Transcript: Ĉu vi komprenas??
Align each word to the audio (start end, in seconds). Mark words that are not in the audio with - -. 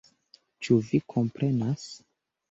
Ĉu 0.67 0.77
vi 0.87 1.01
komprenas?? 1.13 1.83